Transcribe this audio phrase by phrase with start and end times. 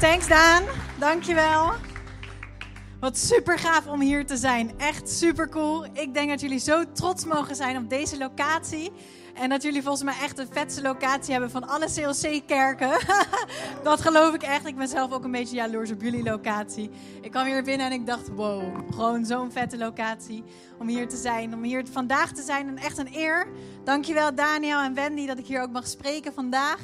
[0.00, 0.62] Thanks Daan,
[0.98, 1.72] dankjewel.
[3.00, 4.78] Wat super gaaf om hier te zijn.
[4.78, 5.84] Echt super cool.
[5.84, 8.92] Ik denk dat jullie zo trots mogen zijn op deze locatie.
[9.34, 12.90] En dat jullie volgens mij echt de vetste locatie hebben van alle CLC-kerken.
[13.82, 14.66] dat geloof ik echt.
[14.66, 16.90] Ik ben zelf ook een beetje jaloers op jullie locatie.
[17.20, 20.44] Ik kwam hier binnen en ik dacht, wow, gewoon zo'n vette locatie
[20.78, 21.54] om hier te zijn.
[21.54, 23.46] Om hier vandaag te zijn en echt een eer.
[23.84, 26.78] Dankjewel Daniel en Wendy dat ik hier ook mag spreken vandaag.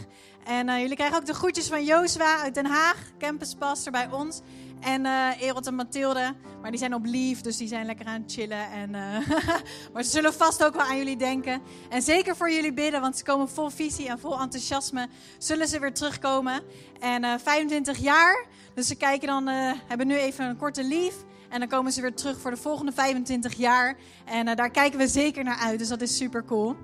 [0.46, 4.40] En uh, jullie krijgen ook de groetjes van Jozua uit Den Haag, campuspastor bij ons.
[4.80, 8.22] En uh, Erot en Mathilde, maar die zijn op lief, dus die zijn lekker aan
[8.22, 8.70] het chillen.
[8.70, 9.28] En, uh,
[9.92, 11.62] maar ze zullen vast ook wel aan jullie denken.
[11.88, 15.08] En zeker voor jullie bidden, want ze komen vol visie en vol enthousiasme.
[15.38, 16.62] Zullen ze weer terugkomen.
[17.00, 19.46] En uh, 25 jaar, dus ze kijken dan,
[19.86, 21.14] hebben nu even een korte lief.
[21.48, 23.96] En dan komen ze weer terug voor de volgende 25 jaar.
[24.24, 26.76] En daar kijken we zeker naar uit, dus dat is super cool.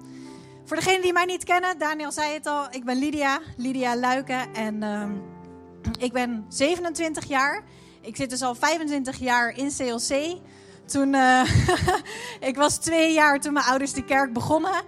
[0.73, 4.55] Voor degenen die mij niet kennen, Daniel zei het al, ik ben Lydia, Lydia Luiken.
[4.55, 5.11] En ehm,
[5.99, 7.65] ik ben 27 jaar.
[8.01, 10.39] Ik zit dus al 25 jaar in CLC.
[10.87, 11.43] Toen, uh,
[12.51, 14.83] ik was twee jaar toen mijn ouders de kerk begonnen.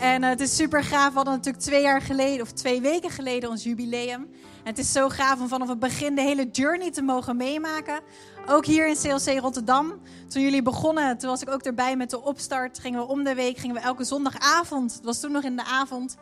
[0.00, 1.08] En uh, het is super gaaf.
[1.08, 4.30] We hadden natuurlijk twee jaar geleden, of twee weken geleden, ons jubileum.
[4.64, 8.00] Het is zo gaaf om vanaf het begin de hele journey te mogen meemaken.
[8.46, 9.92] Ook hier in CLC Rotterdam.
[10.28, 12.78] Toen jullie begonnen, toen was ik ook erbij met de opstart.
[12.78, 14.94] Gingen we om de week, gingen we elke zondagavond.
[14.94, 16.16] Het was toen nog in de avond.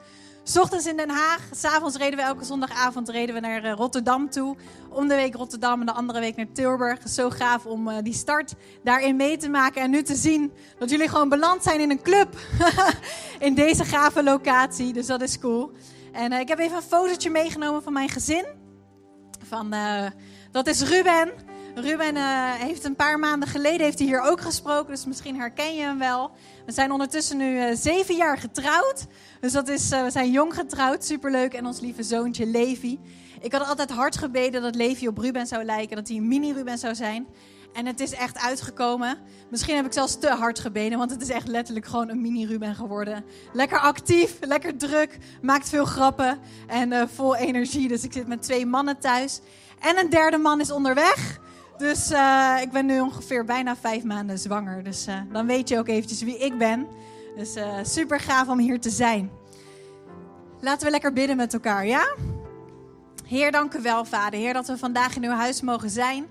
[0.48, 4.56] S ochtends in Den Haag, s'avonds reden we elke zondagavond reden we naar Rotterdam toe.
[4.88, 7.08] Om de week Rotterdam en de andere week naar Tilburg.
[7.08, 9.82] Zo gaaf om uh, die start daarin mee te maken.
[9.82, 12.36] En nu te zien dat jullie gewoon beland zijn in een club.
[13.38, 14.92] in deze gave locatie.
[14.92, 15.72] Dus dat is cool.
[16.17, 18.45] En uh, ik heb even een fotootje meegenomen van mijn gezin.
[19.48, 20.06] Van, uh,
[20.50, 21.33] dat is Ruben.
[21.75, 25.75] Ruben uh, heeft een paar maanden geleden heeft hij hier ook gesproken, dus misschien herken
[25.75, 26.31] je hem wel.
[26.67, 29.06] We zijn ondertussen nu zeven jaar getrouwd,
[29.41, 31.55] dus dat is, we zijn jong getrouwd, superleuk.
[31.55, 32.98] En ons lieve zoontje Levi.
[33.41, 36.78] Ik had altijd hard gebeden dat Levi op Ruben zou lijken, dat hij een mini-Ruben
[36.78, 37.27] zou zijn.
[37.77, 39.19] En het is echt uitgekomen.
[39.50, 42.75] Misschien heb ik zelfs te hard gebeden, want het is echt letterlijk gewoon een mini-Ruben
[42.75, 43.25] geworden.
[43.53, 47.88] Lekker actief, lekker druk, maakt veel grappen en vol energie.
[47.88, 49.41] Dus ik zit met twee mannen thuis.
[49.81, 51.41] En een derde man is onderweg.
[51.76, 54.84] Dus uh, ik ben nu ongeveer bijna vijf maanden zwanger.
[54.84, 56.87] Dus uh, dan weet je ook eventjes wie ik ben.
[57.37, 59.31] Dus super gaaf om hier te zijn.
[60.60, 62.14] Laten we lekker bidden met elkaar, ja?
[63.26, 64.38] Heer, dank u wel, Vader.
[64.38, 66.26] Heer, dat we vandaag in uw huis mogen zijn.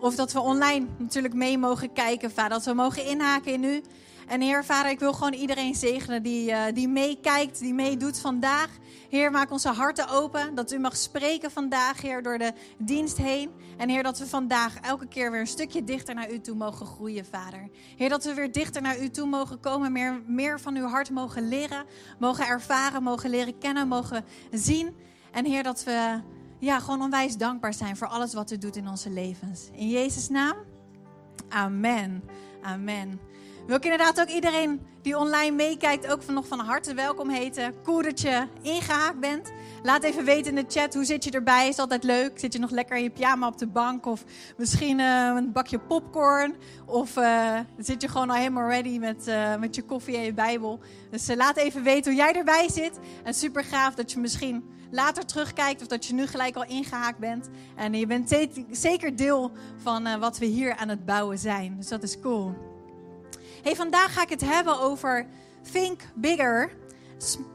[0.00, 2.50] Of dat we online natuurlijk mee mogen kijken, Vader.
[2.50, 3.82] Dat we mogen inhaken in u.
[4.26, 8.68] En Heer, Vader, ik wil gewoon iedereen zegenen die, uh, die meekijkt, die meedoet vandaag.
[9.10, 10.54] Heer, maak onze harten open.
[10.54, 13.50] Dat u mag spreken vandaag, Heer, door de dienst heen.
[13.76, 16.86] En Heer, dat we vandaag elke keer weer een stukje dichter naar u toe mogen
[16.86, 17.68] groeien, Vader.
[17.96, 19.92] Heer, dat we weer dichter naar u toe mogen komen.
[19.92, 21.84] Meer, meer van uw hart mogen leren,
[22.18, 24.96] mogen ervaren, mogen leren kennen, mogen zien.
[25.32, 26.20] En Heer, dat we
[26.64, 29.68] ja, gewoon onwijs dankbaar zijn voor alles wat u doet in onze levens.
[29.72, 30.56] In Jezus' naam.
[31.48, 32.22] Amen.
[32.62, 33.20] Amen.
[33.66, 37.74] Wil ik inderdaad ook iedereen die online meekijkt ook van nog van harte welkom heten.
[37.82, 39.52] Cool dat je ingehaakt bent.
[39.82, 41.68] Laat even weten in de chat, hoe zit je erbij?
[41.68, 42.38] Is altijd leuk.
[42.38, 44.06] Zit je nog lekker in je pyjama op de bank?
[44.06, 44.24] Of
[44.56, 46.54] misschien uh, een bakje popcorn?
[46.86, 50.34] Of uh, zit je gewoon al helemaal ready met, uh, met je koffie en je
[50.34, 50.80] bijbel?
[51.10, 52.98] Dus laat even weten hoe jij erbij zit.
[53.22, 54.64] En super gaaf dat je misschien
[54.94, 57.48] later terugkijkt of dat je nu gelijk al ingehaakt bent.
[57.76, 58.36] En je bent
[58.70, 61.76] zeker deel van wat we hier aan het bouwen zijn.
[61.76, 62.54] Dus dat is cool.
[63.62, 65.26] Hey, vandaag ga ik het hebben over
[65.72, 66.72] think bigger,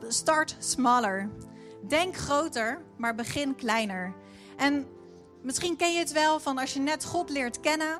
[0.08, 1.30] start smaller.
[1.88, 4.14] Denk groter, maar begin kleiner.
[4.58, 4.88] En
[5.42, 8.00] misschien ken je het wel van als je net God leert kennen.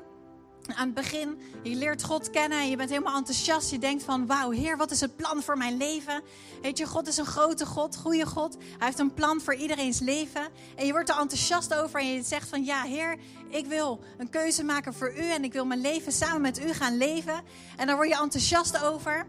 [0.74, 3.70] Aan het begin, je leert God kennen en je bent helemaal enthousiast.
[3.70, 6.22] Je denkt van, wauw, Heer, wat is het plan voor mijn leven?
[6.62, 8.56] Weet je, God is een grote God, goede God.
[8.56, 10.48] Hij heeft een plan voor iedereen's leven.
[10.76, 13.16] En je wordt er enthousiast over en je zegt van, ja, Heer,
[13.48, 16.72] ik wil een keuze maken voor U en ik wil mijn leven samen met U
[16.72, 17.42] gaan leven.
[17.76, 19.26] En daar word je enthousiast over.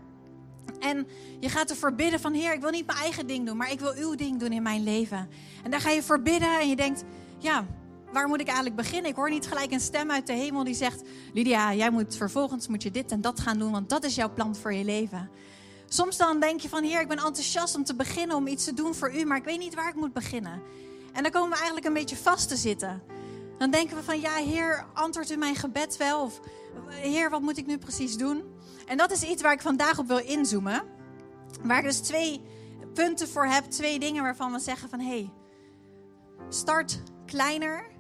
[0.79, 1.08] En
[1.40, 3.79] je gaat ervoor bidden van, Heer, ik wil niet mijn eigen ding doen, maar ik
[3.79, 5.29] wil Uw ding doen in mijn leven.
[5.63, 7.03] En daar ga je voor bidden en je denkt,
[7.38, 7.66] ja,
[8.13, 9.09] waar moet ik eigenlijk beginnen?
[9.09, 11.02] Ik hoor niet gelijk een stem uit de hemel die zegt:
[11.34, 14.34] Lydia, jij moet vervolgens moet je dit en dat gaan doen, want dat is jouw
[14.34, 15.29] plan voor je leven.
[15.87, 18.73] Soms dan denk je van, Heer, ik ben enthousiast om te beginnen, om iets te
[18.73, 20.61] doen voor u, maar ik weet niet waar ik moet beginnen.
[21.13, 23.02] En dan komen we eigenlijk een beetje vast te zitten.
[23.58, 26.22] Dan denken we van, ja, Heer, antwoordt u mijn gebed wel?
[26.22, 26.40] Of,
[26.87, 28.43] Heer, wat moet ik nu precies doen?
[28.85, 30.84] En dat is iets waar ik vandaag op wil inzoomen.
[31.63, 32.41] Waar ik dus twee
[32.93, 35.31] punten voor heb, twee dingen waarvan we zeggen van, hé, hey,
[36.49, 37.91] start kleiner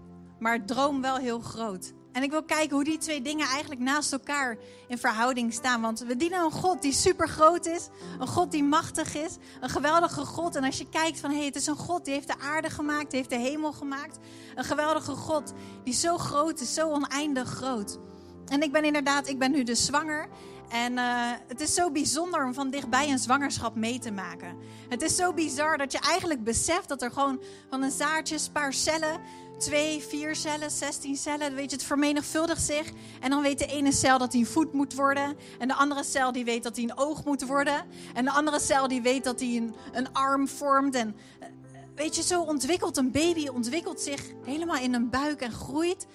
[0.41, 1.93] maar droom wel heel groot.
[2.11, 4.57] En ik wil kijken hoe die twee dingen eigenlijk naast elkaar
[4.87, 5.81] in verhouding staan.
[5.81, 7.89] Want we dienen een God die super groot is.
[8.19, 9.37] Een God die machtig is.
[9.59, 10.55] Een geweldige God.
[10.55, 12.69] En als je kijkt van hé, hey, het is een God die heeft de aarde
[12.69, 13.09] gemaakt.
[13.09, 14.17] Die heeft de hemel gemaakt.
[14.55, 15.53] Een geweldige God
[15.83, 16.73] die zo groot is.
[16.73, 17.99] Zo oneindig groot.
[18.47, 20.29] En ik ben inderdaad, ik ben nu dus zwanger.
[20.71, 24.57] En uh, het is zo bijzonder om van dichtbij een zwangerschap mee te maken.
[24.89, 28.51] Het is zo bizar dat je eigenlijk beseft dat er gewoon van een zaadje, een
[28.51, 29.21] paar cellen,
[29.57, 32.91] twee, vier cellen, zestien cellen, weet je, het vermenigvuldigt zich.
[33.19, 35.35] En dan weet de ene cel dat hij een voet moet worden.
[35.59, 37.85] En de andere cel die weet dat hij een oog moet worden.
[38.13, 40.95] En de andere cel die weet dat hij een, een arm vormt.
[40.95, 41.47] En uh,
[41.95, 46.07] weet je, zo ontwikkelt een baby, ontwikkelt zich helemaal in een buik en groeit.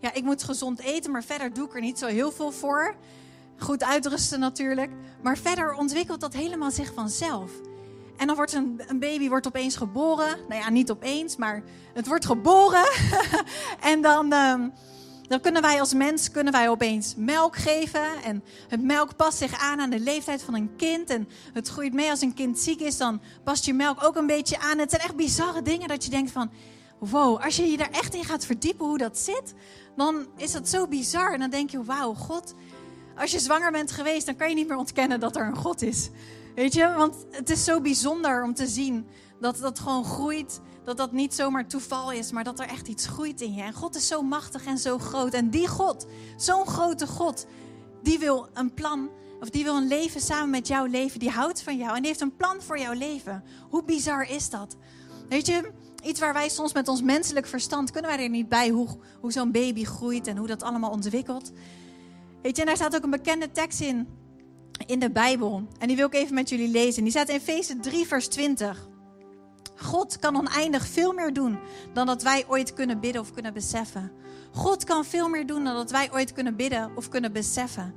[0.00, 2.96] Ja, ik moet gezond eten, maar verder doe ik er niet zo heel veel voor.
[3.62, 4.90] Goed uitrusten natuurlijk.
[5.22, 7.50] Maar verder ontwikkelt dat helemaal zich vanzelf.
[8.16, 10.38] En dan wordt een, een, baby wordt opeens geboren.
[10.48, 11.62] Nou ja, niet opeens, maar
[11.94, 12.84] het wordt geboren.
[13.92, 14.72] en dan, um,
[15.28, 18.22] dan kunnen wij als mens kunnen wij opeens melk geven.
[18.24, 21.10] En het melk past zich aan aan de leeftijd van een kind.
[21.10, 24.26] En het groeit mee als een kind ziek is, dan past je melk ook een
[24.26, 24.78] beetje aan.
[24.78, 26.50] Het zijn echt bizarre dingen dat je denkt van...
[26.98, 29.54] Wow, als je je daar echt in gaat verdiepen hoe dat zit,
[29.96, 31.32] dan is dat zo bizar.
[31.32, 32.54] En dan denk je, wauw, God,
[33.22, 35.82] als je zwanger bent geweest, dan kan je niet meer ontkennen dat er een God
[35.82, 36.10] is.
[36.54, 39.06] Weet je, want het is zo bijzonder om te zien
[39.40, 40.60] dat dat gewoon groeit.
[40.84, 43.62] Dat dat niet zomaar toeval is, maar dat er echt iets groeit in je.
[43.62, 45.32] En God is zo machtig en zo groot.
[45.32, 47.46] En die God, zo'n grote God,
[48.02, 49.10] die wil een plan,
[49.40, 51.18] of die wil een leven samen met jou leven.
[51.18, 53.44] Die houdt van jou en die heeft een plan voor jouw leven.
[53.68, 54.76] Hoe bizar is dat?
[55.28, 55.70] Weet je,
[56.04, 58.88] iets waar wij soms met ons menselijk verstand kunnen wij er niet bij hoe,
[59.20, 61.52] hoe zo'n baby groeit en hoe dat allemaal ontwikkelt.
[62.42, 64.08] Weet je, en daar staat ook een bekende tekst in,
[64.86, 65.68] in de Bijbel.
[65.78, 67.02] En die wil ik even met jullie lezen.
[67.02, 68.88] Die staat in Efeze 3, vers 20.
[69.76, 71.58] God kan oneindig veel meer doen
[71.92, 74.12] dan dat wij ooit kunnen bidden of kunnen beseffen.
[74.52, 77.94] God kan veel meer doen dan dat wij ooit kunnen bidden of kunnen beseffen.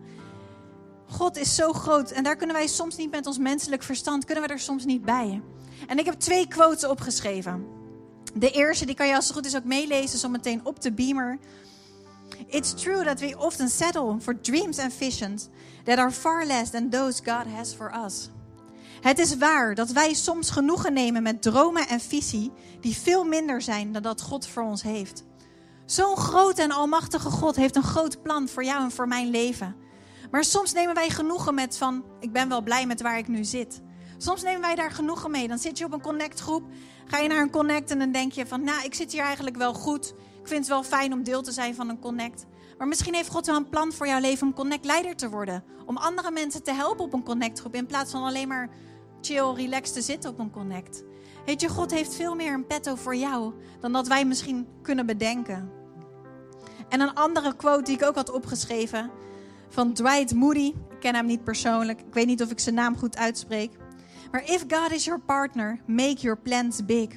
[1.09, 4.43] God is zo groot en daar kunnen wij soms niet met ons menselijk verstand, kunnen
[4.43, 5.41] we er soms niet bij.
[5.87, 7.65] En ik heb twee quotes opgeschreven.
[8.33, 10.91] De eerste, die kan je als het goed is ook meelezen, zo meteen op de
[10.91, 11.39] beamer.
[12.47, 15.49] It's true that we often settle for dreams and visions
[15.83, 18.29] that are far less than those God has for us.
[19.01, 22.51] Het is waar dat wij soms genoegen nemen met dromen en visie
[22.81, 25.23] die veel minder zijn dan dat God voor ons heeft.
[25.85, 29.75] Zo'n grote en almachtige God heeft een groot plan voor jou en voor mijn leven.
[30.31, 33.43] Maar soms nemen wij genoegen met van, ik ben wel blij met waar ik nu
[33.43, 33.81] zit.
[34.17, 35.47] Soms nemen wij daar genoegen mee.
[35.47, 36.63] Dan zit je op een connectgroep,
[37.05, 39.57] ga je naar een connect en dan denk je van, nou, ik zit hier eigenlijk
[39.57, 40.13] wel goed.
[40.45, 42.45] Ik vind het wel fijn om deel te zijn van een connect.
[42.77, 45.63] Maar misschien heeft God wel een plan voor jouw leven om connect-leider te worden.
[45.85, 48.69] Om andere mensen te helpen op een connectgroep in plaats van alleen maar
[49.21, 51.03] chill, relaxed te zitten op een connect.
[51.45, 55.05] Weet je, God heeft veel meer een petto voor jou dan dat wij misschien kunnen
[55.05, 55.71] bedenken.
[56.89, 59.11] En een andere quote die ik ook had opgeschreven
[59.69, 60.73] van Dwight Moody.
[60.89, 61.99] Ik ken hem niet persoonlijk.
[61.99, 63.71] Ik weet niet of ik zijn naam goed uitspreek.
[64.31, 67.09] Maar if God is your partner, make your plans big.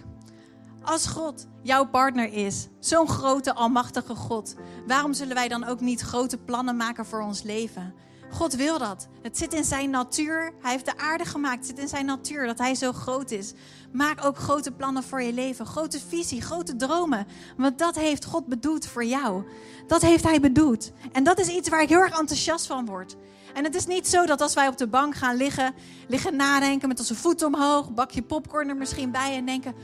[0.83, 4.55] Als God jouw partner is, zo'n grote, almachtige God,
[4.87, 7.95] waarom zullen wij dan ook niet grote plannen maken voor ons leven?
[8.31, 9.09] God wil dat.
[9.23, 10.53] Het zit in zijn natuur.
[10.63, 11.57] Hij heeft de aarde gemaakt.
[11.57, 13.53] Het zit in zijn natuur dat hij zo groot is.
[13.93, 15.67] Maak ook grote plannen voor je leven.
[15.67, 17.27] Grote visie, grote dromen.
[17.57, 19.45] Want dat heeft God bedoeld voor jou.
[19.87, 20.93] Dat heeft hij bedoeld.
[21.13, 23.17] En dat is iets waar ik heel erg enthousiast van word.
[23.55, 25.75] En het is niet zo dat als wij op de bank gaan liggen,
[26.09, 29.75] liggen nadenken met onze voeten omhoog, bakje popcorn er misschien bij en denken: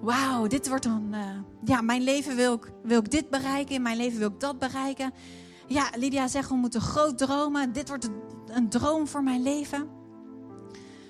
[0.00, 1.08] Wauw, dit wordt dan.
[1.10, 1.20] Uh,
[1.64, 4.58] ja, mijn leven wil ik, wil ik dit bereiken, in mijn leven wil ik dat
[4.58, 5.12] bereiken.
[5.66, 7.72] Ja, Lydia zegt: we moeten groot dromen.
[7.72, 8.08] Dit wordt
[8.46, 9.88] een droom voor mijn leven.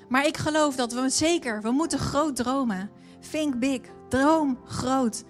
[0.09, 2.90] Maar ik geloof dat we zeker, we moeten groot dromen.
[3.31, 5.25] Think big, droom groot.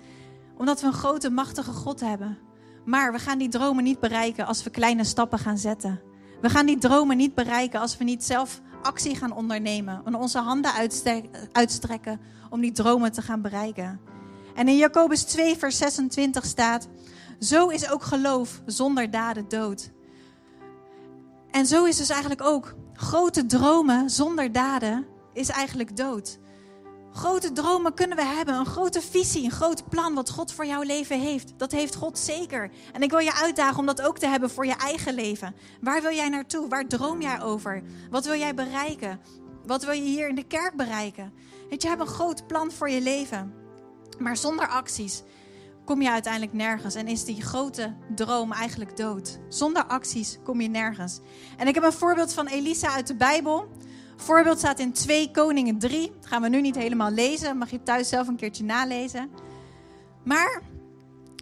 [0.56, 2.38] Omdat we een grote, machtige God hebben.
[2.84, 6.00] Maar we gaan die dromen niet bereiken als we kleine stappen gaan zetten.
[6.40, 10.02] We gaan die dromen niet bereiken als we niet zelf actie gaan ondernemen.
[10.04, 10.72] En onze handen
[11.52, 14.00] uitstrekken om die dromen te gaan bereiken.
[14.54, 16.88] En in Jacobus 2, vers 26 staat:
[17.40, 19.90] Zo is ook geloof zonder daden dood.
[21.50, 26.38] En zo is dus eigenlijk ook grote dromen zonder daden is eigenlijk dood.
[27.16, 30.82] Grote dromen kunnen we hebben, een grote visie, een groot plan wat God voor jouw
[30.82, 31.52] leven heeft.
[31.56, 32.70] Dat heeft God zeker.
[32.92, 35.54] En ik wil je uitdagen om dat ook te hebben voor je eigen leven.
[35.80, 36.68] Waar wil jij naartoe?
[36.68, 37.82] Waar droom jij over?
[38.10, 39.20] Wat wil jij bereiken?
[39.66, 41.32] Wat wil je hier in de kerk bereiken?
[41.70, 43.54] Weet je, hebt een groot plan voor je leven.
[44.18, 45.22] Maar zonder acties
[45.84, 49.38] kom je uiteindelijk nergens en is die grote droom eigenlijk dood.
[49.48, 51.20] Zonder acties kom je nergens.
[51.56, 53.68] En ik heb een voorbeeld van Elisa uit de Bijbel.
[54.16, 56.12] Voorbeeld staat in 2 Koningen 3.
[56.20, 57.58] Dat gaan we nu niet helemaal lezen.
[57.58, 59.30] Mag je thuis zelf een keertje nalezen.
[60.24, 60.62] Maar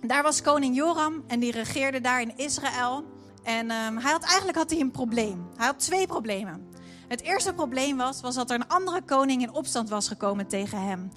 [0.06, 3.04] daar was koning Joram en die regeerde daar in Israël.
[3.42, 5.46] En ehm, hij had, eigenlijk had hij een probleem.
[5.56, 6.68] Hij had twee problemen.
[7.08, 10.80] Het eerste probleem was, was dat er een andere koning in opstand was gekomen tegen
[10.80, 11.10] hem.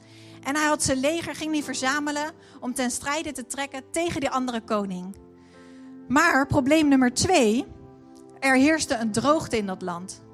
[0.43, 4.29] En hij had zijn leger, ging niet verzamelen om ten strijde te trekken tegen die
[4.29, 5.15] andere koning.
[6.07, 7.65] Maar probleem nummer twee,
[8.39, 10.25] er heerste een droogte in dat land.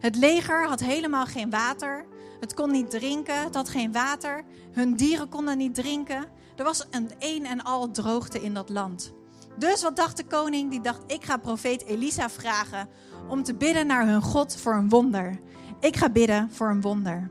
[0.00, 2.06] Het leger had helemaal geen water.
[2.40, 4.44] Het kon niet drinken, het had geen water.
[4.72, 6.26] Hun dieren konden niet drinken.
[6.56, 9.12] Er was een een en al droogte in dat land.
[9.56, 10.70] Dus wat dacht de koning?
[10.70, 12.88] Die dacht, ik ga profeet Elisa vragen
[13.28, 15.40] om te bidden naar hun God voor een wonder.
[15.80, 17.30] Ik ga bidden voor een wonder.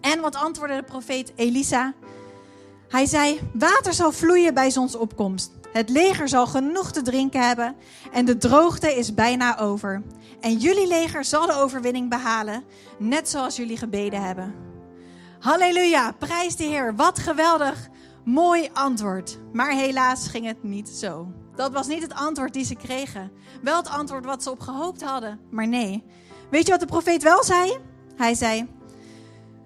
[0.00, 1.94] En wat antwoordde de profeet Elisa?
[2.94, 5.52] Hij zei: Water zal vloeien bij zonsopkomst.
[5.72, 7.76] Het leger zal genoeg te drinken hebben
[8.12, 10.02] en de droogte is bijna over.
[10.40, 12.64] En jullie leger zal de overwinning behalen,
[12.98, 14.54] net zoals jullie gebeden hebben.
[15.38, 16.96] Halleluja, prijs de Heer.
[16.96, 17.88] Wat geweldig,
[18.24, 19.38] mooi antwoord.
[19.52, 21.32] Maar helaas ging het niet zo.
[21.54, 23.32] Dat was niet het antwoord die ze kregen.
[23.62, 26.04] Wel het antwoord wat ze op gehoopt hadden, maar nee.
[26.50, 27.78] Weet je wat de profeet wel zei?
[28.16, 28.68] Hij zei: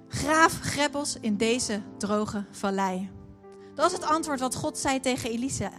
[0.08, 3.16] Graaf greppels in deze droge vallei.
[3.78, 5.70] Dat is het antwoord wat God zei tegen Elisa.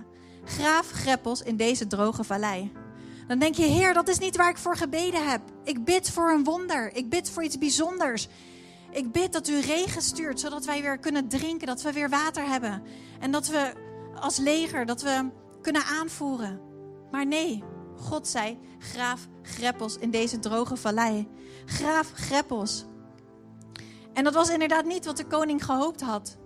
[0.43, 2.71] Graaf greppels in deze droge vallei.
[3.27, 5.41] Dan denk je, Heer, dat is niet waar ik voor gebeden heb.
[5.63, 6.95] Ik bid voor een wonder.
[6.95, 8.27] Ik bid voor iets bijzonders.
[8.91, 12.47] Ik bid dat u regen stuurt, zodat wij weer kunnen drinken, dat we weer water
[12.47, 12.83] hebben.
[13.19, 13.73] En dat we
[14.19, 15.29] als leger, dat we
[15.61, 16.61] kunnen aanvoeren.
[17.11, 17.63] Maar nee,
[17.95, 21.27] God zei, graaf greppels in deze droge vallei.
[21.65, 22.85] Graaf greppels.
[24.13, 26.37] En dat was inderdaad niet wat de koning gehoopt had.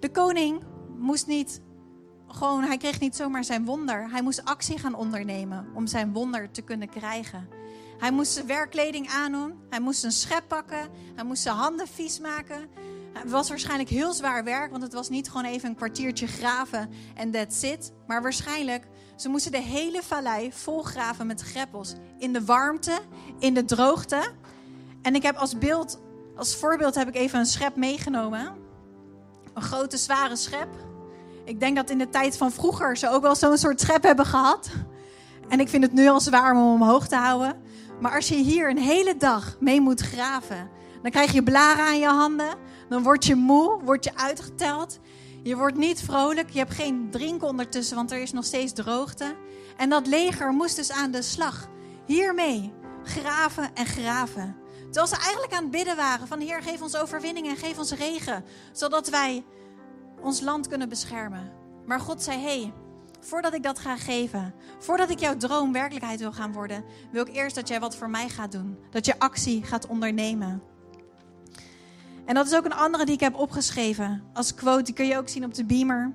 [0.00, 0.62] De koning
[0.98, 1.60] moest niet
[2.28, 4.10] gewoon, hij kreeg niet zomaar zijn wonder.
[4.10, 7.48] Hij moest actie gaan ondernemen om zijn wonder te kunnen krijgen.
[7.98, 9.54] Hij moest zijn werkkleding aandoen.
[9.70, 10.88] Hij moest een schep pakken.
[11.14, 12.68] Hij moest zijn handen vies maken.
[13.12, 16.90] Het was waarschijnlijk heel zwaar werk, want het was niet gewoon even een kwartiertje graven
[17.14, 17.92] en that's it.
[18.06, 18.86] Maar waarschijnlijk,
[19.16, 21.94] ze moesten de hele vallei vol graven met greppels.
[22.18, 22.98] In de warmte,
[23.38, 24.32] in de droogte.
[25.02, 26.00] En ik heb als beeld,
[26.36, 28.56] als voorbeeld heb ik even een schep meegenomen.
[29.54, 30.68] Een grote, zware schep.
[31.48, 34.26] Ik denk dat in de tijd van vroeger ze ook wel zo'n soort schep hebben
[34.26, 34.70] gehad.
[35.48, 37.62] En ik vind het nu al zwaar om omhoog te houden.
[38.00, 40.70] Maar als je hier een hele dag mee moet graven,
[41.02, 42.54] dan krijg je blaren aan je handen.
[42.88, 44.98] Dan word je moe, word je uitgeteld.
[45.42, 49.36] Je wordt niet vrolijk, je hebt geen drinken ondertussen, want er is nog steeds droogte.
[49.76, 51.68] En dat leger moest dus aan de slag.
[52.06, 52.72] Hiermee
[53.04, 54.56] graven en graven.
[54.84, 57.92] Terwijl ze eigenlijk aan het bidden waren van Heer, geef ons overwinning en geef ons
[57.92, 58.44] regen.
[58.72, 59.44] Zodat wij
[60.20, 61.52] ons land kunnen beschermen.
[61.86, 62.72] Maar God zei, hey,
[63.20, 67.34] voordat ik dat ga geven, voordat ik jouw droom werkelijkheid wil gaan worden, wil ik
[67.34, 68.78] eerst dat jij wat voor mij gaat doen.
[68.90, 70.62] Dat je actie gaat ondernemen.
[72.24, 75.16] En dat is ook een andere die ik heb opgeschreven als quote, die kun je
[75.16, 76.12] ook zien op de beamer.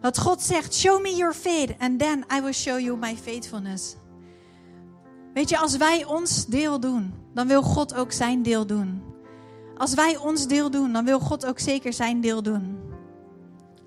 [0.00, 3.96] Dat God zegt, show me your faith and then I will show you my faithfulness.
[5.34, 9.02] Weet je, als wij ons deel doen, dan wil God ook zijn deel doen.
[9.76, 12.78] Als wij ons deel doen, dan wil God ook zeker zijn deel doen.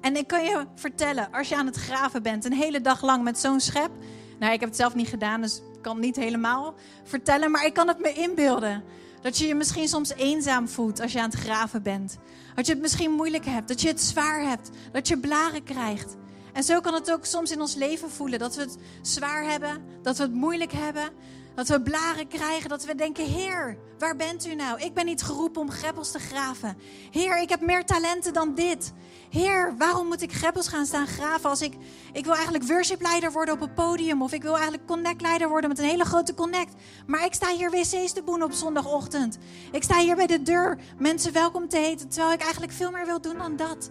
[0.03, 3.23] En ik kan je vertellen, als je aan het graven bent, een hele dag lang
[3.23, 3.91] met zo'n schep.
[4.39, 7.51] Nou, ik heb het zelf niet gedaan, dus ik kan het niet helemaal vertellen.
[7.51, 8.83] Maar ik kan het me inbeelden.
[9.21, 12.17] Dat je je misschien soms eenzaam voelt als je aan het graven bent.
[12.55, 13.67] Dat je het misschien moeilijk hebt.
[13.67, 14.69] Dat je het zwaar hebt.
[14.91, 16.15] Dat je blaren krijgt.
[16.53, 18.39] En zo kan het ook soms in ons leven voelen.
[18.39, 19.83] Dat we het zwaar hebben.
[20.01, 21.09] Dat we het moeilijk hebben.
[21.55, 24.81] Dat we blaren krijgen, dat we denken: Heer, waar bent u nou?
[24.81, 26.77] Ik ben niet geroepen om greppels te graven.
[27.11, 28.93] Heer, ik heb meer talenten dan dit.
[29.29, 31.73] Heer, waarom moet ik greppels gaan staan graven als ik.
[32.13, 34.21] Ik wil eigenlijk worshipleider worden op een podium.
[34.21, 36.73] Of ik wil eigenlijk connectleider worden met een hele grote connect.
[37.07, 39.37] Maar ik sta hier wc's te boenen op zondagochtend.
[39.71, 42.09] Ik sta hier bij de deur mensen welkom te heten.
[42.09, 43.89] Terwijl ik eigenlijk veel meer wil doen dan dat.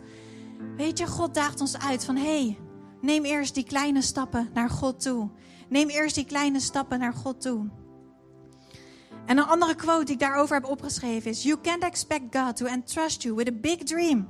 [0.76, 2.58] Weet je, God daagt ons uit van: hé, hey,
[3.00, 5.30] neem eerst die kleine stappen naar God toe.
[5.72, 7.68] Neem eerst die kleine stappen naar God toe.
[9.26, 12.66] En een andere quote die ik daarover heb opgeschreven is: You can't expect God to
[12.66, 14.28] entrust you with a big dream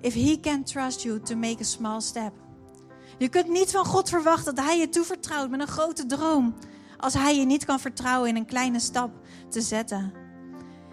[0.00, 2.32] if He can't trust you to make a small step.
[3.18, 6.54] Je kunt niet van God verwachten dat Hij je toevertrouwt met een grote droom,
[6.96, 9.10] als Hij je niet kan vertrouwen in een kleine stap
[9.48, 10.12] te zetten.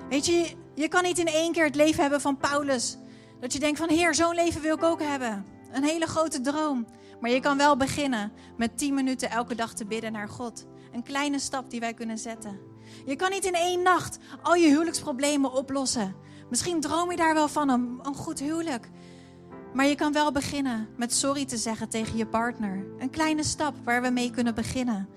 [0.10, 2.98] Weet je, je kan niet in één keer het leven hebben van Paulus.
[3.40, 5.46] Dat je denkt van Heer, zo'n leven wil ik ook hebben.
[5.72, 6.86] Een hele grote droom.
[7.20, 10.66] Maar je kan wel beginnen met 10 minuten elke dag te bidden naar God.
[10.92, 12.60] Een kleine stap die wij kunnen zetten.
[13.06, 16.16] Je kan niet in één nacht al je huwelijksproblemen oplossen.
[16.50, 18.90] Misschien droom je daar wel van een, een goed huwelijk.
[19.74, 22.86] Maar je kan wel beginnen met sorry te zeggen tegen je partner.
[22.98, 25.10] Een kleine stap waar we mee kunnen beginnen.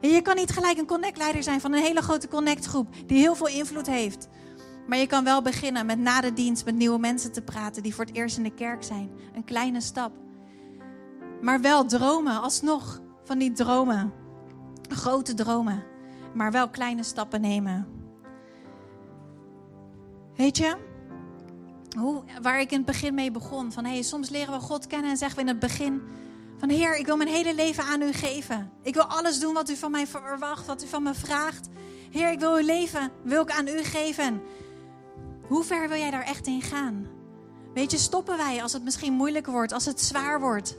[0.00, 3.34] En je kan niet gelijk een connectleider zijn van een hele grote connectgroep die heel
[3.34, 4.28] veel invloed heeft.
[4.86, 7.94] Maar je kan wel beginnen met na de dienst met nieuwe mensen te praten die
[7.94, 9.10] voor het eerst in de kerk zijn.
[9.34, 10.12] Een kleine stap.
[11.40, 14.12] Maar wel dromen, alsnog van die dromen.
[14.88, 15.84] Grote dromen,
[16.34, 17.86] maar wel kleine stappen nemen.
[20.36, 20.76] Weet je,
[21.98, 23.72] hoe, waar ik in het begin mee begon.
[23.72, 26.02] Van hey, soms leren we God kennen en zeggen we in het begin
[26.58, 28.70] van Heer, ik wil mijn hele leven aan u geven.
[28.82, 31.68] Ik wil alles doen wat u van mij verwacht, wat u van me vraagt.
[32.10, 34.42] Heer, ik wil uw leven, wil ik aan u geven.
[35.48, 37.06] Hoe ver wil jij daar echt in gaan?
[37.74, 40.76] Weet je, stoppen wij als het misschien moeilijk wordt, als het zwaar wordt.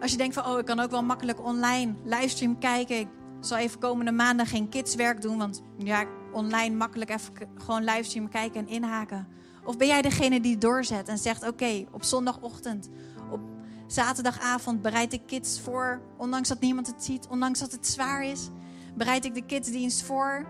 [0.00, 2.98] Als je denkt van, oh, ik kan ook wel makkelijk online livestream kijken.
[2.98, 3.08] Ik
[3.40, 8.60] zal even komende maanden geen kidswerk doen, want ja, online makkelijk even gewoon livestream kijken
[8.60, 9.28] en inhaken.
[9.64, 12.88] Of ben jij degene die doorzet en zegt, oké, op zondagochtend,
[13.30, 13.40] op
[13.86, 18.48] zaterdagavond bereid ik kids voor, ondanks dat niemand het ziet, ondanks dat het zwaar is.
[18.94, 20.46] Bereid ik de kidsdienst voor.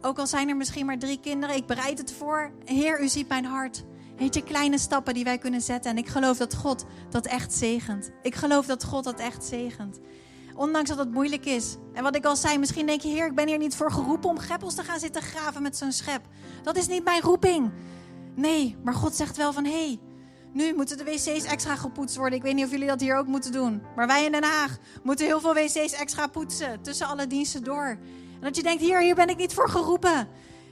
[0.00, 2.52] Ook al zijn er misschien maar drie kinderen, ik bereid het voor.
[2.64, 3.84] Heer, u ziet mijn hart.
[4.20, 5.90] Weet je, kleine stappen die wij kunnen zetten.
[5.90, 8.10] En ik geloof dat God dat echt zegent.
[8.22, 10.00] Ik geloof dat God dat echt zegent.
[10.56, 11.76] Ondanks dat het moeilijk is.
[11.92, 14.30] En wat ik al zei, misschien denk je, Heer, ik ben hier niet voor geroepen
[14.30, 16.20] om greppels te gaan zitten graven met zo'n schep.
[16.62, 17.70] Dat is niet mijn roeping.
[18.34, 20.00] Nee, maar God zegt wel van, hé, hey,
[20.52, 22.38] nu moeten de wc's extra gepoetst worden.
[22.38, 23.82] Ik weet niet of jullie dat hier ook moeten doen.
[23.96, 26.82] Maar wij in Den Haag moeten heel veel wc's extra poetsen.
[26.82, 27.86] Tussen alle diensten door.
[27.86, 30.28] En dat je denkt, hier, hier ben ik niet voor geroepen.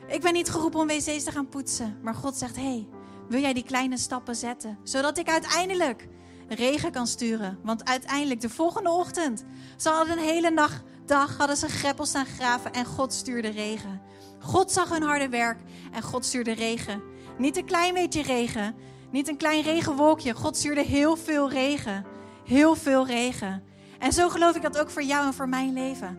[0.06, 1.98] Ik ben niet geroepen om wc's te gaan poetsen.
[2.02, 2.88] Maar God zegt, hé, hey,
[3.28, 4.78] wil jij die kleine stappen zetten?
[4.82, 6.08] Zodat ik uiteindelijk
[6.48, 7.58] regen kan sturen.
[7.62, 9.44] Want uiteindelijk, de volgende ochtend,
[9.76, 14.00] ze hadden een hele nacht, dag hadden ze greppel staan graven en God stuurde regen.
[14.40, 15.60] God zag hun harde werk
[15.92, 17.02] en God stuurde regen.
[17.38, 18.74] Niet een klein beetje regen,
[19.10, 20.34] niet een klein regenwolkje.
[20.34, 22.04] God stuurde heel veel regen.
[22.44, 23.62] Heel veel regen.
[23.98, 26.18] En zo geloof ik dat ook voor jou en voor mijn leven.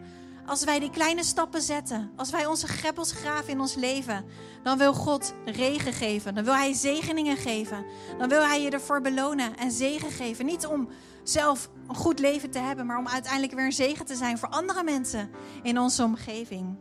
[0.50, 4.25] Als wij die kleine stappen zetten, als wij onze greppels graven in ons leven,
[4.63, 6.36] dan wil God regen geven.
[6.36, 7.86] Dan wil Hij zegeningen geven.
[8.18, 10.46] Dan wil Hij je ervoor belonen en zegen geven.
[10.46, 10.89] Niet om
[11.24, 14.50] zelf een goed leven te hebben, maar om uiteindelijk weer een zegen te zijn voor
[14.50, 15.29] andere mensen
[15.63, 16.77] in onze omgeving.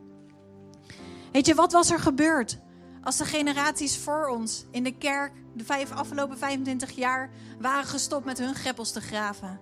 [1.33, 2.59] Weet je, wat was er gebeurd
[3.03, 8.25] als de generaties voor ons in de kerk de vijf, afgelopen 25 jaar waren gestopt
[8.25, 9.61] met hun greppels te graven?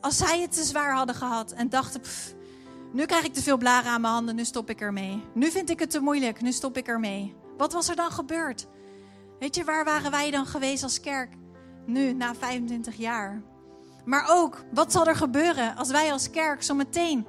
[0.00, 2.02] Als zij het te zwaar hadden gehad en dachten,
[2.96, 5.24] nu krijg ik te veel blaren aan mijn handen, nu stop ik ermee.
[5.34, 7.34] Nu vind ik het te moeilijk, nu stop ik ermee.
[7.56, 8.66] Wat was er dan gebeurd?
[9.38, 11.32] Weet je, waar waren wij dan geweest als kerk?
[11.86, 13.42] Nu, na 25 jaar.
[14.04, 17.26] Maar ook, wat zal er gebeuren als wij als kerk zo meteen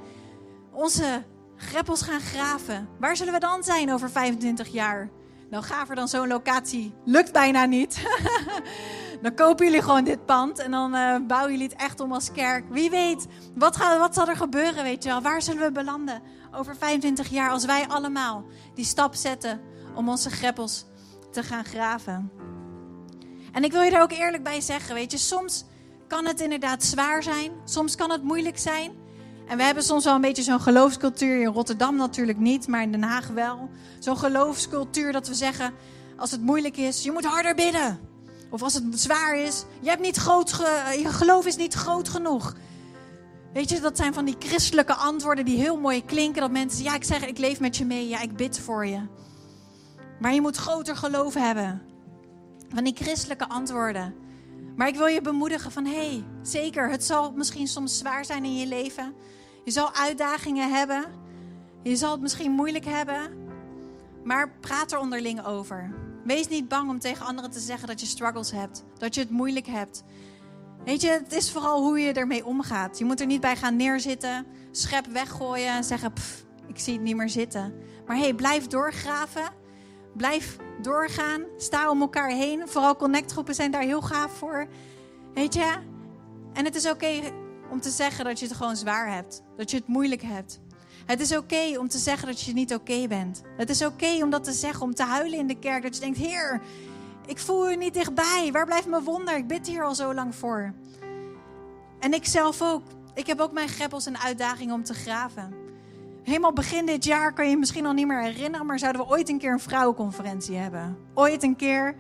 [0.72, 1.24] onze
[1.56, 2.90] greppels gaan graven?
[3.00, 5.10] Waar zullen we dan zijn over 25 jaar?
[5.50, 8.02] Nou, gaver dan zo'n locatie lukt bijna niet.
[9.22, 12.32] dan kopen jullie gewoon dit pand en dan uh, bouwen jullie het echt om als
[12.32, 12.66] kerk.
[12.70, 15.22] Wie weet, wat, wat zal er gebeuren, weet je wel?
[15.22, 19.62] Waar zullen we belanden over 25 jaar als wij allemaal die stap zetten
[19.96, 20.86] om onze greppels
[21.32, 22.32] te gaan graven?
[23.52, 25.66] En ik wil je er ook eerlijk bij zeggen, weet je, soms
[26.08, 28.92] kan het inderdaad zwaar zijn, soms kan het moeilijk zijn.
[29.48, 31.42] En we hebben soms wel een beetje zo'n geloofscultuur.
[31.42, 33.70] In Rotterdam natuurlijk niet, maar in Den Haag wel.
[34.00, 35.74] Zo'n geloofscultuur dat we zeggen,
[36.18, 38.00] als het moeilijk is, je moet harder bidden.
[38.50, 40.50] Of als het zwaar is, je, hebt niet groot
[40.98, 42.56] je geloof is niet groot genoeg.
[43.54, 46.42] Weet je, dat zijn van die christelijke antwoorden die heel mooi klinken.
[46.42, 49.02] Dat mensen ja, ik zeg, ik leef met je mee, ja, ik bid voor je.
[50.20, 51.82] Maar je moet groter geloof hebben.
[52.74, 54.14] Van die christelijke antwoorden.
[54.78, 58.46] Maar ik wil je bemoedigen van, hé, hey, zeker, het zal misschien soms zwaar zijn
[58.46, 59.14] in je leven.
[59.64, 61.06] Je zal uitdagingen hebben.
[61.84, 63.32] Je zal het misschien moeilijk hebben.
[64.24, 65.94] Maar praat er onderling over.
[66.24, 68.84] Wees niet bang om tegen anderen te zeggen dat je struggles hebt.
[68.98, 70.04] Dat je het moeilijk hebt.
[70.86, 72.98] Weet je, het is vooral hoe je ermee omgaat.
[72.98, 77.02] Je moet er niet bij gaan neerzitten, schep weggooien en zeggen: pff, ik zie het
[77.02, 77.74] niet meer zitten.
[78.06, 79.57] Maar hé, hey, blijf doorgraven.
[80.18, 81.44] Blijf doorgaan.
[81.58, 82.68] Sta om elkaar heen.
[82.68, 84.68] Vooral connectgroepen zijn daar heel gaaf voor.
[85.34, 85.76] Weet je?
[86.54, 87.22] En het is oké
[87.72, 89.42] om te zeggen dat je het gewoon zwaar hebt.
[89.58, 90.60] Dat je het moeilijk hebt.
[91.06, 93.42] Het is oké om te zeggen dat je niet oké bent.
[93.58, 95.84] Het is oké om dat te zeggen, om te huilen in de kerk.
[95.84, 96.62] Dat je denkt, Heer,
[97.26, 98.50] ik voel u niet dichtbij.
[98.52, 99.38] Waar blijft mijn wonder?
[99.38, 100.74] Ik bid hier al zo lang voor.
[102.00, 102.84] En ik zelf ook.
[103.14, 105.67] Ik heb ook mijn greppels en uitdagingen om te graven.
[106.28, 109.08] Helemaal begin dit jaar kan je je misschien al niet meer herinneren, maar zouden we
[109.08, 110.98] ooit een keer een vrouwenconferentie hebben?
[111.14, 111.96] Ooit een keer.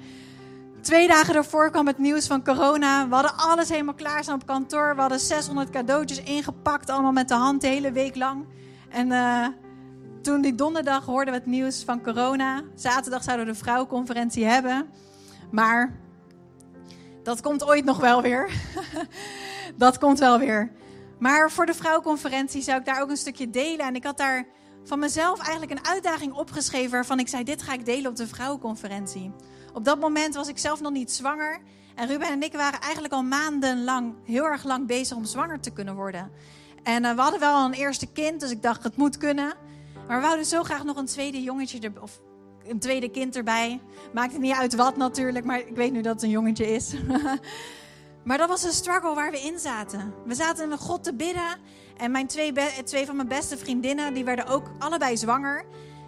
[0.81, 3.07] Twee dagen daarvoor kwam het nieuws van corona.
[3.07, 4.95] We hadden alles helemaal klaar staan op kantoor.
[4.95, 8.45] We hadden 600 cadeautjes ingepakt, allemaal met de hand de hele week lang.
[8.89, 9.47] En uh,
[10.21, 12.61] toen die donderdag hoorden we het nieuws van corona.
[12.75, 14.89] Zaterdag zouden we de vrouwenconferentie hebben.
[15.51, 15.99] Maar
[17.23, 18.49] dat komt ooit nog wel weer.
[19.75, 20.71] dat komt wel weer.
[21.19, 23.85] Maar voor de vrouwenconferentie zou ik daar ook een stukje delen.
[23.85, 24.47] En ik had daar
[24.83, 28.27] van mezelf eigenlijk een uitdaging opgeschreven waarvan ik zei: Dit ga ik delen op de
[28.27, 29.31] vrouwenconferentie.
[29.73, 31.59] Op dat moment was ik zelf nog niet zwanger.
[31.95, 35.71] En Ruben en ik waren eigenlijk al maandenlang heel erg lang bezig om zwanger te
[35.71, 36.31] kunnen worden.
[36.83, 39.53] En uh, we hadden wel een eerste kind, dus ik dacht het moet kunnen.
[40.07, 42.21] Maar we wouden zo graag nog een tweede jongetje of
[42.67, 43.81] een tweede kind erbij.
[44.13, 46.93] Maakt het niet uit wat natuurlijk, maar ik weet nu dat het een jongetje is.
[48.27, 50.13] maar dat was een struggle waar we in zaten.
[50.25, 51.57] We zaten met God te bidden.
[51.97, 55.65] En mijn twee, twee van mijn beste vriendinnen, die werden ook allebei zwanger.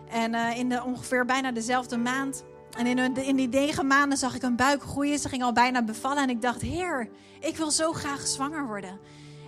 [0.10, 2.44] En uh, in de ongeveer bijna dezelfde maand.
[2.78, 5.20] En in, in die negen maanden zag ik een buik groeien.
[5.20, 6.24] Ze ging al bijna bevallen.
[6.24, 9.00] En ik dacht, Heer, ik wil zo graag zwanger worden.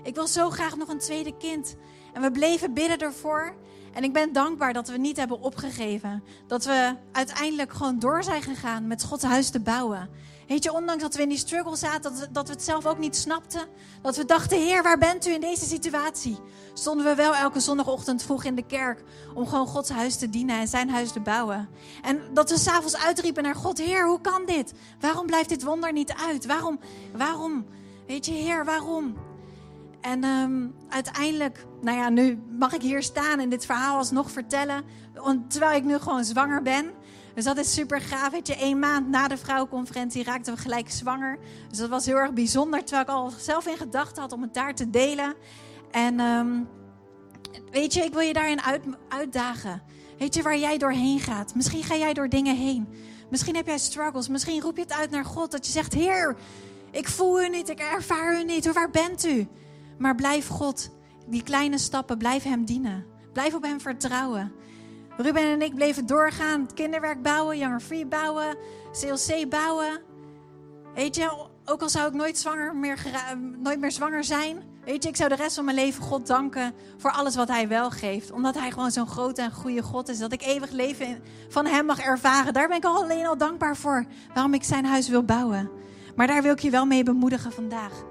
[0.03, 1.75] Ik wil zo graag nog een tweede kind.
[2.13, 3.53] En we bleven bidden ervoor.
[3.93, 6.23] En ik ben dankbaar dat we niet hebben opgegeven.
[6.47, 10.09] Dat we uiteindelijk gewoon door zijn gegaan met Gods huis te bouwen.
[10.51, 12.85] Weet je, ondanks dat we in die struggle zaten, dat we, dat we het zelf
[12.85, 13.61] ook niet snapten.
[14.01, 16.37] Dat we dachten, Heer, waar bent u in deze situatie?
[16.73, 20.59] Stonden we wel elke zondagochtend vroeg in de kerk om gewoon Gods huis te dienen
[20.59, 21.69] en zijn huis te bouwen.
[22.01, 24.73] En dat we s'avonds uitriepen naar God, Heer, hoe kan dit?
[24.99, 26.45] Waarom blijft dit wonder niet uit?
[26.45, 26.79] Waarom,
[27.15, 27.65] waarom?
[28.07, 29.15] Weet je, Heer, waarom?
[30.01, 34.83] En um, uiteindelijk, nou ja, nu mag ik hier staan en dit verhaal alsnog vertellen.
[35.47, 36.91] Terwijl ik nu gewoon zwanger ben.
[37.33, 38.31] Dus dat is super gaaf.
[38.31, 41.39] Weet je, één maand na de vrouwenconferentie raakten we gelijk zwanger.
[41.69, 42.83] Dus dat was heel erg bijzonder.
[42.83, 45.33] Terwijl ik al zelf in gedachten had om het daar te delen.
[45.91, 46.67] En um,
[47.71, 49.81] weet je, ik wil je daarin uit, uitdagen.
[50.17, 51.55] Weet je waar jij doorheen gaat?
[51.55, 52.87] Misschien ga jij door dingen heen.
[53.29, 54.27] Misschien heb jij struggles.
[54.27, 55.51] Misschien roep je het uit naar God.
[55.51, 56.35] Dat je zegt: Heer,
[56.91, 57.69] ik voel u niet.
[57.69, 58.73] Ik ervaar u niet.
[58.73, 59.47] Waar bent u?
[59.97, 60.89] Maar blijf God,
[61.27, 63.05] die kleine stappen, blijf Hem dienen.
[63.33, 64.51] Blijf op Hem vertrouwen.
[65.21, 66.73] Ruben en ik bleven doorgaan.
[66.73, 68.57] Kinderwerk bouwen, Younger Free bouwen,
[68.91, 70.01] CLC bouwen.
[70.93, 73.05] Weet je, ook al zou ik nooit, zwanger meer,
[73.57, 74.63] nooit meer zwanger zijn.
[74.85, 77.67] Weet je, ik zou de rest van mijn leven God danken voor alles wat Hij
[77.67, 78.31] wel geeft.
[78.31, 80.19] Omdat Hij gewoon zo'n grote en goede God is.
[80.19, 82.53] Dat ik eeuwig leven van Hem mag ervaren.
[82.53, 84.05] Daar ben ik al alleen al dankbaar voor.
[84.33, 85.69] Waarom ik zijn huis wil bouwen.
[86.15, 88.03] Maar daar wil ik je wel mee bemoedigen vandaag.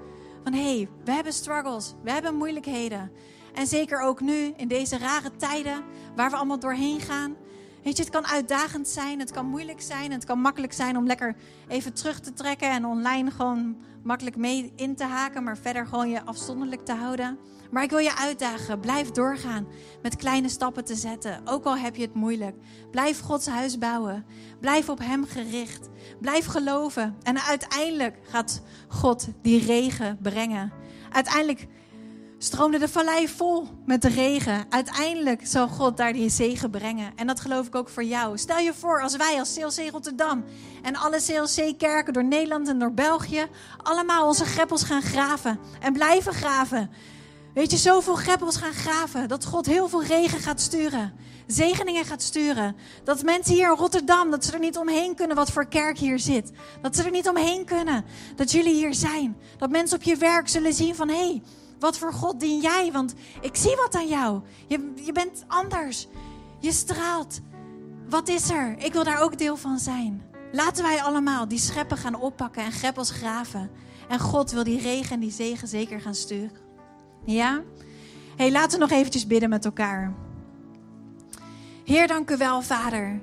[0.43, 3.11] Van hé, hey, we hebben struggles, we hebben moeilijkheden.
[3.53, 5.83] En zeker ook nu, in deze rare tijden
[6.15, 7.35] waar we allemaal doorheen gaan.
[7.83, 10.11] Weet je, het kan uitdagend zijn, het kan moeilijk zijn.
[10.11, 11.35] Het kan makkelijk zijn om lekker
[11.67, 16.09] even terug te trekken en online gewoon makkelijk mee in te haken, maar verder gewoon
[16.09, 17.39] je afzonderlijk te houden.
[17.71, 19.67] Maar ik wil je uitdagen, blijf doorgaan
[20.01, 22.55] met kleine stappen te zetten, ook al heb je het moeilijk.
[22.91, 24.25] Blijf Gods huis bouwen,
[24.59, 27.15] blijf op Hem gericht, blijf geloven.
[27.23, 30.71] En uiteindelijk gaat God die regen brengen.
[31.09, 31.67] Uiteindelijk
[32.43, 34.65] stroomde de vallei vol met de regen.
[34.69, 37.11] Uiteindelijk zal God daar die zegen brengen.
[37.15, 38.37] En dat geloof ik ook voor jou.
[38.37, 40.43] Stel je voor als wij als CLC Rotterdam
[40.81, 46.33] en alle CLC-kerken door Nederland en door België allemaal onze greppels gaan graven en blijven
[46.33, 46.89] graven.
[47.53, 49.27] Weet je, zoveel greppels gaan graven.
[49.27, 51.13] Dat God heel veel regen gaat sturen.
[51.47, 52.75] Zegeningen gaat sturen.
[53.03, 56.19] Dat mensen hier in Rotterdam, dat ze er niet omheen kunnen wat voor kerk hier
[56.19, 56.51] zit.
[56.81, 59.37] Dat ze er niet omheen kunnen dat jullie hier zijn.
[59.57, 61.41] Dat mensen op je werk zullen zien van, hé, hey,
[61.81, 62.91] wat voor God dien jij?
[62.91, 64.41] Want ik zie wat aan jou.
[64.67, 66.07] Je, je bent anders.
[66.59, 67.39] Je straalt.
[68.09, 68.75] Wat is er?
[68.77, 70.23] Ik wil daar ook deel van zijn.
[70.51, 73.71] Laten wij allemaal die scheppen gaan oppakken en greppels graven.
[74.07, 76.57] En God wil die regen en die zegen zeker gaan sturen.
[77.25, 77.61] Ja?
[78.35, 80.13] hey, laten we nog eventjes bidden met elkaar.
[81.85, 83.21] Heer, dank u wel, Vader.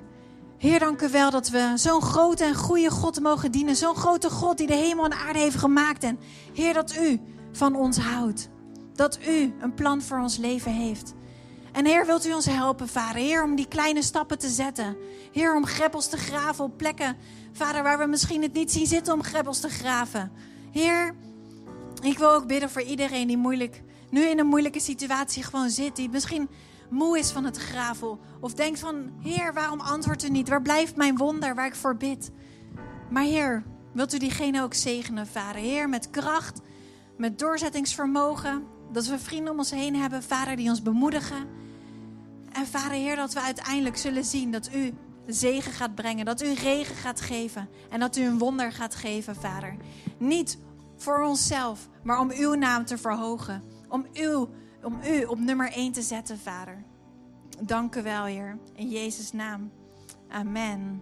[0.57, 3.75] Heer, dank u wel dat we zo'n grote en goede God mogen dienen.
[3.75, 6.03] Zo'n grote God die de hemel en aarde heeft gemaakt.
[6.03, 6.19] En
[6.53, 8.49] Heer, dat u van ons houdt.
[8.93, 11.13] Dat u een plan voor ons leven heeft.
[11.71, 13.21] En Heer, wilt u ons helpen, Vader?
[13.21, 14.97] Heer, om die kleine stappen te zetten.
[15.31, 17.17] Heer, om greppels te graven op plekken,
[17.51, 20.31] Vader, waar we misschien het niet zien zitten om greppels te graven.
[20.71, 21.15] Heer,
[22.01, 25.95] ik wil ook bidden voor iedereen die moeilijk, nu in een moeilijke situatie gewoon zit.
[25.95, 26.49] Die misschien
[26.89, 28.19] moe is van het gravel.
[28.39, 30.49] Of denkt van, Heer, waarom antwoordt u niet?
[30.49, 32.31] Waar blijft mijn wonder waar ik voor bid?
[33.09, 35.61] Maar Heer, wilt u diegene ook zegenen, Vader?
[35.61, 36.61] Heer, met kracht,
[37.19, 38.67] met doorzettingsvermogen.
[38.91, 41.47] Dat we vrienden om ons heen hebben, Vader, die ons bemoedigen.
[42.51, 44.93] En Vader, Heer, dat we uiteindelijk zullen zien dat u
[45.27, 46.25] zegen gaat brengen.
[46.25, 47.69] Dat u regen gaat geven.
[47.89, 49.75] En dat u een wonder gaat geven, Vader.
[50.17, 50.57] Niet
[50.97, 53.63] voor onszelf, maar om uw naam te verhogen.
[53.87, 54.35] Om u,
[54.83, 56.83] om u op nummer 1 te zetten, Vader.
[57.61, 58.57] Dank u wel, Heer.
[58.75, 59.71] In Jezus' naam.
[60.29, 61.01] Amen.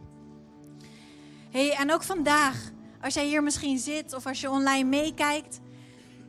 [1.49, 5.59] Hey, en ook vandaag, als jij hier misschien zit of als je online meekijkt,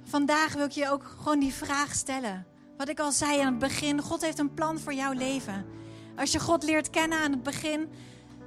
[0.09, 2.47] vandaag wil ik je ook gewoon die vraag stellen.
[2.77, 5.67] Wat ik al zei aan het begin, God heeft een plan voor jouw leven.
[6.17, 7.89] Als je God leert kennen aan het begin,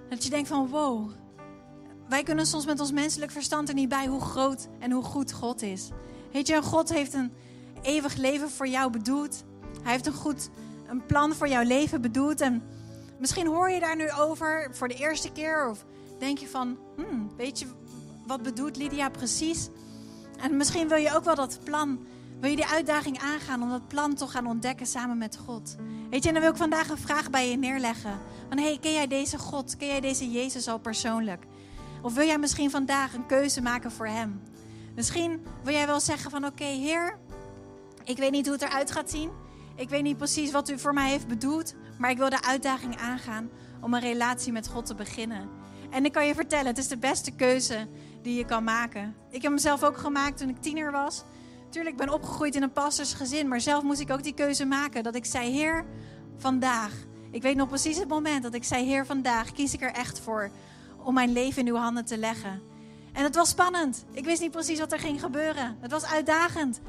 [0.10, 1.12] dat je denkt van wow,
[2.10, 5.32] wij kunnen soms met ons menselijk verstand er niet bij hoe groot en hoe goed
[5.32, 5.89] God is.
[6.32, 7.34] Weet je, God heeft een
[7.82, 9.43] eeuwig leven voor jou bedoeld.
[9.84, 10.50] Hij heeft een goed
[10.88, 12.41] een plan voor jouw leven bedoeld.
[12.41, 12.63] En
[13.19, 15.69] misschien hoor je daar nu over voor de eerste keer.
[15.69, 15.86] Of
[16.19, 17.65] denk je van, hmm, weet je,
[18.28, 19.69] wat bedoelt Lydia precies?
[20.41, 22.06] En misschien wil je ook wel dat plan,
[22.39, 25.75] wil je die uitdaging aangaan om dat plan toch gaan ontdekken samen met God.
[26.10, 28.19] Weet je, en dan wil ik vandaag een vraag bij je neerleggen.
[28.49, 29.77] Van, hey, ken jij deze God?
[29.77, 31.45] Ken jij deze Jezus al persoonlijk?
[32.01, 34.41] Of wil jij misschien vandaag een keuze maken voor Hem?
[34.95, 37.17] Misschien wil jij wel zeggen van, oké, Heer,
[38.04, 39.30] ik weet niet hoe het eruit gaat zien.
[39.75, 41.73] Ik weet niet precies wat u voor mij heeft bedoeld.
[41.97, 43.49] Maar ik wil de uitdaging aangaan
[43.82, 45.49] om een relatie met God te beginnen.
[45.89, 47.88] En ik kan je vertellen, het is de beste keuze
[48.21, 49.15] die je kan maken.
[49.29, 51.23] Ik heb mezelf ook gemaakt toen ik tiener was.
[51.69, 55.03] Tuurlijk, ik ben opgegroeid in een pastorsgezin, maar zelf moest ik ook die keuze maken.
[55.03, 55.86] Dat ik zei, Heer,
[56.38, 56.93] vandaag.
[57.31, 60.19] Ik weet nog precies het moment dat ik zei, Heer, vandaag kies ik er echt
[60.19, 60.51] voor
[61.03, 62.62] om mijn leven in uw handen te leggen.
[63.13, 64.05] En het was spannend.
[64.12, 65.77] Ik wist niet precies wat er ging gebeuren.
[65.79, 66.81] Het was uitdagend.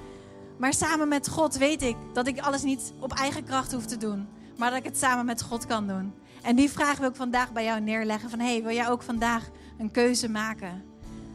[0.59, 3.97] Maar samen met God weet ik dat ik alles niet op eigen kracht hoef te
[3.97, 4.29] doen.
[4.57, 6.15] Maar dat ik het samen met God kan doen.
[6.43, 8.31] En die vraag wil ik vandaag bij jou neerleggen.
[8.31, 10.92] Van hey, wil jij ook vandaag een keuze maken?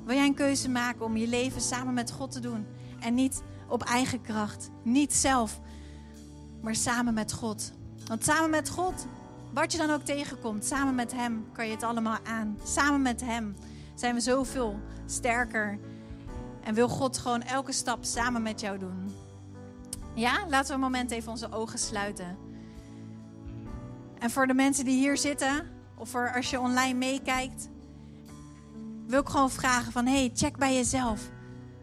[0.08, 2.65] Wil jij een keuze maken om je leven samen met God te doen?
[3.00, 4.70] En niet op eigen kracht.
[4.84, 5.60] Niet zelf.
[6.62, 7.72] Maar samen met God.
[8.06, 9.08] Want samen met God,
[9.54, 12.58] wat je dan ook tegenkomt, samen met Hem kan je het allemaal aan.
[12.63, 13.56] Samen met Hem
[13.96, 15.80] zijn we zoveel sterker.
[16.63, 19.12] En wil God gewoon elke stap samen met jou doen.
[20.13, 22.38] Ja, laten we een moment even onze ogen sluiten.
[24.20, 27.70] En voor de mensen die hier zitten, of voor als je online meekijkt,
[29.08, 31.22] wil ik gewoon vragen van, hey, check bij jezelf.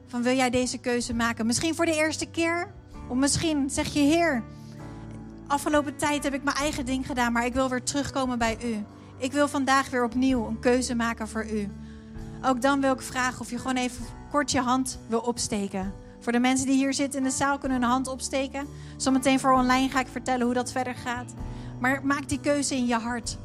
[0.06, 1.46] Van wil jij deze keuze maken?
[1.46, 2.72] Misschien voor de eerste keer,
[3.08, 4.42] of misschien zeg je, Heer,
[5.46, 8.84] afgelopen tijd heb ik mijn eigen ding gedaan, maar ik wil weer terugkomen bij U.
[9.18, 11.68] Ik wil vandaag weer opnieuw een keuze maken voor U.
[12.42, 15.92] Ook dan wil ik vragen of je gewoon even kort je hand wil opsteken.
[16.20, 18.66] Voor de mensen die hier zitten in de zaal kunnen hun hand opsteken.
[18.96, 21.34] Zometeen voor online ga ik vertellen hoe dat verder gaat.
[21.80, 23.38] Maar maak die keuze in je hart.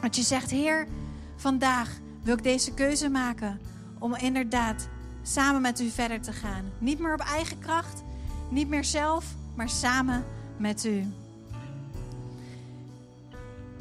[0.00, 0.86] Dat je zegt, Heer,
[1.36, 3.60] vandaag wil ik deze keuze maken
[3.98, 4.88] om inderdaad
[5.22, 6.64] samen met u verder te gaan.
[6.78, 8.02] Niet meer op eigen kracht,
[8.50, 10.24] niet meer zelf, maar samen
[10.56, 11.04] met u.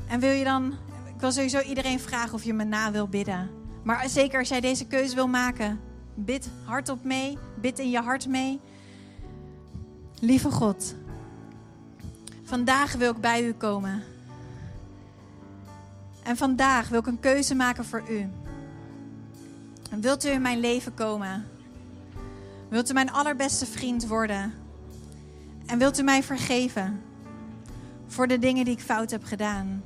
[0.08, 0.74] En wil je dan,
[1.16, 3.50] ik wil sowieso iedereen vragen of je me na wil bidden.
[3.84, 5.80] Maar zeker als jij deze keuze wil maken,
[6.16, 8.60] bid hardop mee, bid in je hart mee.
[10.20, 10.96] Lieve God,
[12.44, 14.04] vandaag wil ik bij u komen.
[16.24, 18.30] En vandaag wil ik een keuze maken voor u.
[19.92, 21.46] En wilt u in mijn leven komen?
[22.70, 24.54] Wilt u mijn allerbeste vriend worden?
[25.66, 27.02] En wilt u mij vergeven
[28.08, 29.84] voor de dingen die ik fout heb gedaan?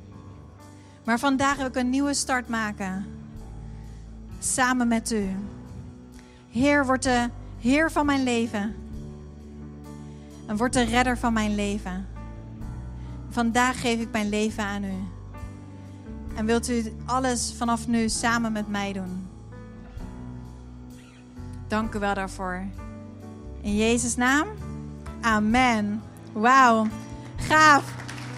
[1.04, 3.06] Maar vandaag wil ik een nieuwe start maken.
[4.38, 5.28] Samen met u.
[6.50, 8.74] Heer, word de Heer van mijn leven.
[10.46, 12.06] En word de redder van mijn leven.
[13.28, 15.17] Vandaag geef ik mijn leven aan u.
[16.38, 19.28] En wilt u alles vanaf nu samen met mij doen?
[21.68, 22.62] Dank u wel daarvoor.
[23.60, 24.48] In Jezus' naam.
[25.20, 26.02] Amen.
[26.32, 26.86] Wauw.
[27.36, 27.94] Gaaf.